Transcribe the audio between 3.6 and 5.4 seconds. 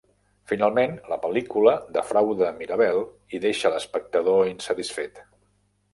l'espectador insatisfet.